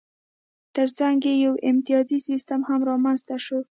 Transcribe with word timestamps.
ترڅنګ 0.75 1.19
یې 1.27 1.33
یو 1.45 1.53
امتیازي 1.69 2.17
سیستم 2.29 2.59
هم 2.69 2.79
رامنځته 2.89 3.35
شو 3.45 3.57